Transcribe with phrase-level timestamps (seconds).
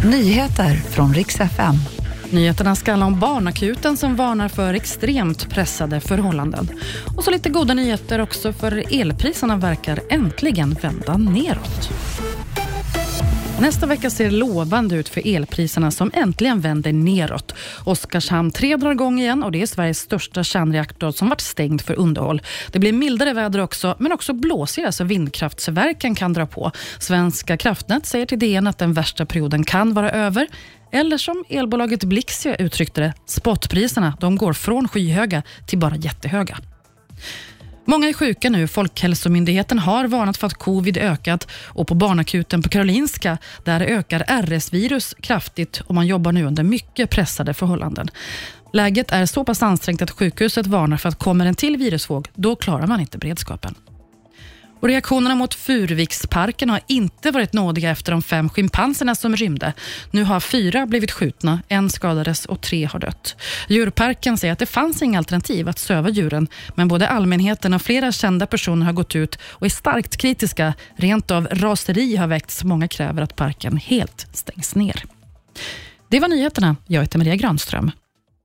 [0.00, 1.74] Nyheter från riks FM.
[2.30, 6.68] Nyheterna ska handla om barnakuten som varnar för extremt pressade förhållanden.
[7.16, 11.90] Och så lite goda nyheter också för elpriserna verkar äntligen vända neråt.
[13.62, 17.54] Nästa vecka ser lovande ut för elpriserna som äntligen vänder neråt.
[17.84, 21.98] Oskarshamn 3 drar igång igen och det är Sveriges största kärnreaktor som varit stängd för
[21.98, 22.42] underhåll.
[22.72, 26.72] Det blir mildare väder också, men också blåsigare så vindkraftsverken kan dra på.
[26.98, 30.46] Svenska kraftnät säger till DN att den värsta perioden kan vara över.
[30.92, 36.58] Eller som elbolaget Blixia uttryckte det, spotpriserna de går från skyhöga till bara jättehöga.
[37.84, 38.68] Många är sjuka nu.
[38.68, 45.14] Folkhälsomyndigheten har varnat för att covid ökat och på barnakuten på Karolinska där ökar RS-virus
[45.20, 48.08] kraftigt och man jobbar nu under mycket pressade förhållanden.
[48.72, 52.56] Läget är så pass ansträngt att sjukhuset varnar för att kommer en till virusvåg, då
[52.56, 53.74] klarar man inte beredskapen.
[54.82, 59.72] Och reaktionerna mot Furuviksparken har inte varit nådiga efter de fem schimpanserna som rymde.
[60.10, 63.36] Nu har fyra blivit skjutna, en skadades och tre har dött.
[63.68, 68.12] Djurparken säger att det fanns inga alternativ att söva djuren, men både allmänheten och flera
[68.12, 70.74] kända personer har gått ut och är starkt kritiska.
[70.96, 72.64] Rent av raseri har väckts.
[72.64, 75.04] Många kräver att parken helt stängs ner.
[76.08, 76.76] Det var nyheterna.
[76.86, 77.90] Jag heter Maria Granström.